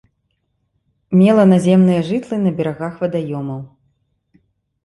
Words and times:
Мела 1.19 1.43
наземныя 1.53 2.01
жытлы 2.09 2.37
на 2.47 2.55
берагах 2.63 2.93
вадаёмаў. 3.03 3.61